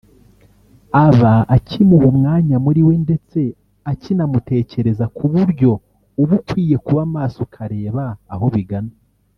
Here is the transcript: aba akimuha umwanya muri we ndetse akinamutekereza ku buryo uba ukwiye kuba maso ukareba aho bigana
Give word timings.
aba 1.05 1.33
akimuha 1.55 2.05
umwanya 2.13 2.55
muri 2.65 2.81
we 2.87 2.93
ndetse 3.05 3.39
akinamutekereza 3.91 5.05
ku 5.15 5.23
buryo 5.33 5.69
uba 6.21 6.33
ukwiye 6.39 6.75
kuba 6.85 7.01
maso 7.15 7.37
ukareba 7.45 8.05
aho 8.35 8.47
bigana 8.55 8.93